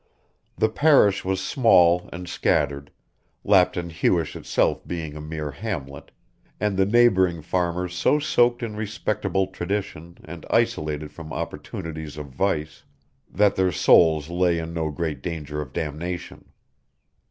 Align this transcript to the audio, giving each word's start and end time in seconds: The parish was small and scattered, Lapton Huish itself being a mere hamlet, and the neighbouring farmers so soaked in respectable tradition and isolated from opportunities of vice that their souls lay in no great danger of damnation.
The 0.57 0.67
parish 0.67 1.23
was 1.23 1.39
small 1.45 2.09
and 2.11 2.27
scattered, 2.27 2.89
Lapton 3.45 3.91
Huish 3.91 4.35
itself 4.35 4.83
being 4.87 5.15
a 5.15 5.21
mere 5.21 5.51
hamlet, 5.51 6.09
and 6.59 6.75
the 6.75 6.87
neighbouring 6.87 7.43
farmers 7.43 7.93
so 7.93 8.17
soaked 8.17 8.63
in 8.63 8.75
respectable 8.75 9.45
tradition 9.45 10.17
and 10.23 10.43
isolated 10.49 11.11
from 11.11 11.31
opportunities 11.31 12.17
of 12.17 12.25
vice 12.29 12.83
that 13.29 13.55
their 13.55 13.71
souls 13.71 14.27
lay 14.27 14.57
in 14.57 14.73
no 14.73 14.89
great 14.89 15.21
danger 15.21 15.61
of 15.61 15.71
damnation. 15.71 16.45